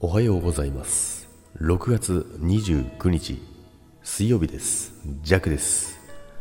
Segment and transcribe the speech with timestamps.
[0.00, 1.28] おはようございます。
[1.60, 3.42] 6月29日
[4.04, 4.92] 水曜日です。
[5.22, 5.98] ジャックです。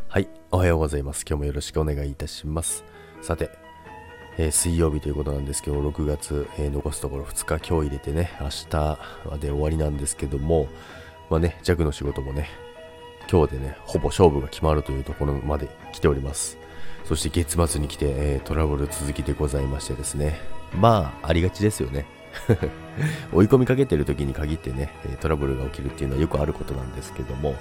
[0.08, 1.26] はいおはようございます。
[1.28, 2.84] 今日もよろしくお願いいたします。
[3.24, 3.50] さて、
[4.38, 10.68] えー、水曜日ということなんですけど6月、えー、残すところ2日今日入れてね明日まで終わりなんですけども
[11.32, 12.50] まあねジャックの仕事もね
[13.28, 16.60] 今日でねほぼ勝負が決まるというところまで来ております。
[17.06, 20.40] そして月末に来て、えー、トラブル続きでございましてですね。
[20.76, 22.17] まあありがちですよね。
[23.34, 27.54] 追い込みかけてる時に限ってね、トラブルが起きるっていうのはよくあることなんですけども、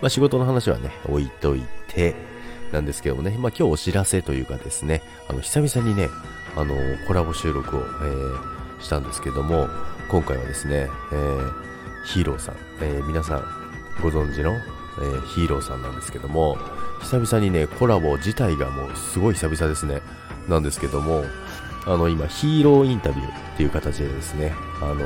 [0.00, 2.14] まあ、仕事の話はね、置いといて、
[2.72, 6.08] なんですけどもね、まあ、今日お知らせというかですね、あの、久々にね、
[6.56, 6.74] あの、
[7.06, 9.68] コラボ収録を、えー、したんですけども、
[10.08, 11.52] 今回はですね、えー、
[12.04, 13.44] ヒーローさん、えー、皆さん
[14.02, 16.58] ご存知の、えー、ヒーローさんなんですけども、
[17.00, 20.02] 久々にね、コラボ自体がもうすごい久々ですね、
[20.48, 21.24] なんですけども、
[21.88, 24.96] あの、今、ヒーローインタビューっていう形でですね、あの、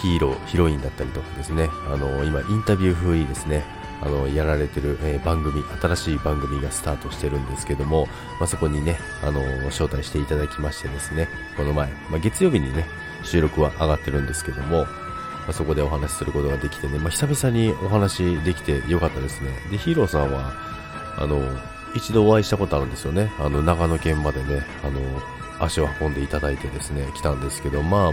[0.00, 3.64] ヒーロー、ヒロインだったりとかですね、あの、今、インタビュー風にですね、
[4.02, 8.06] あの、やられてる、えー、番組、新しい番組がスタートしてるんですけども、
[8.38, 12.86] まあ、そこにね、あの、招待していただきましてですね、この前、まあ、月曜日にね、
[13.24, 14.86] 収録は上がってるんですけども、
[15.46, 19.50] ま、そこでお話しすることができてね、まあ、久々にお話できてよかったですね。
[19.70, 20.52] で、ヒーローさんは、
[21.18, 21.42] あの、
[21.94, 23.30] 一度お会いしたことあるんですよね。
[23.38, 25.00] あの、長野県までね、あの、
[25.58, 28.12] 足を運んでいただいてですね、来たんですけど、まあ、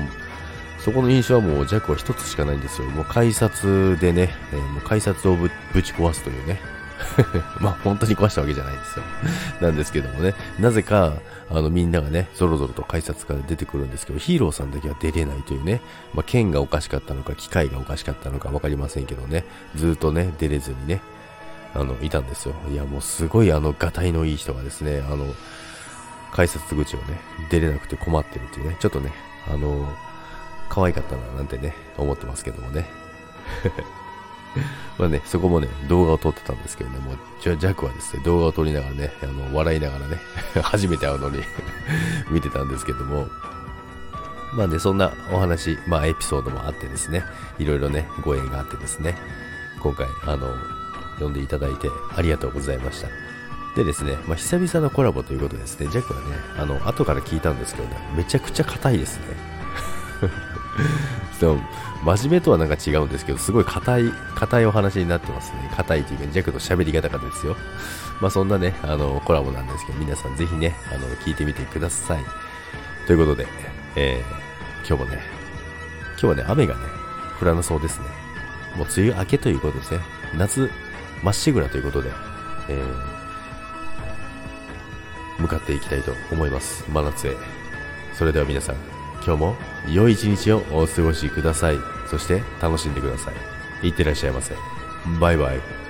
[0.79, 2.87] そこの印象はもう弱は一つしかないんですよ。
[2.89, 5.49] もう改札でね、えー、もう改札をぶ
[5.81, 6.59] ち壊すというね。
[7.59, 9.05] まあ本当に壊したわけじゃないですよ。
[9.61, 11.13] なんですけどもね、なぜか、
[11.49, 15.81] あのみんながね、ぞろぞろと改札から出てくるんですけど、ヒーローさんだけは出れないというね、
[16.13, 21.01] まあ剣がおかしかったのか、機械がおかしかったのかわかりませんけどね、ずっとね、出れずにね、
[21.73, 22.55] あの、いたんですよ。
[22.69, 25.25] いや、もうすごいあの、がたいのいい人がですね、あの、
[26.31, 29.11] 改札口をね、出れなくて困ってるっていうね、ちょっとね、
[29.51, 29.87] あの、
[30.69, 32.87] 可愛かったななんてね、思ってますけどもね。
[34.97, 40.19] まあね、そこもね、動画を撮ってたんですけどね、もう、じゃ、ジャックはですね、動画を撮りながらね、あの、笑いながらね、
[40.63, 41.43] 初めて会うのに
[42.29, 43.27] 見てたんですけども、
[44.53, 47.23] まあね、そんなお話、まあエピソードもあってですね、
[47.59, 49.15] いろいろね、ご縁があってですね、
[49.81, 50.55] 今回、あの、
[51.17, 53.09] 読んでいただいてありがとうございました。
[53.75, 59.23] でですね、まあ、久々のコラボということですね、ジャックはね、あの、後から聞いたんですけどね、めちゃくちゃ硬いですね。
[61.39, 61.59] そう
[62.03, 65.71] 真面目とはなんか違うんですけど、すごい硬い、硬いお話になってますね。
[65.75, 67.55] 硬いというか、ジャックの喋り方がですよ。
[68.21, 72.23] まあそんなね、あの、コラボなんですけど、皆さんぜひね、あの、聞いてみてください。
[73.05, 73.47] ということで、
[73.95, 75.21] えー、今日もね、
[76.11, 76.81] 今日はね、雨がね、
[77.39, 78.05] 降らなそうですね。
[78.75, 80.01] もう梅雨明けということですね。
[80.35, 80.69] 夏、
[81.23, 82.11] まっしぐらということで、
[82.69, 86.85] えー、向かっていきたいと思います。
[86.89, 87.35] 真夏へ。
[88.13, 88.75] それでは皆さん、
[89.25, 89.55] 今日も
[89.87, 91.77] 良い一日をお過ごしください。
[92.09, 93.31] そして楽しんでくださ
[93.83, 93.87] い。
[93.87, 94.55] いってらっしゃいませ。
[95.19, 95.86] バイバイ。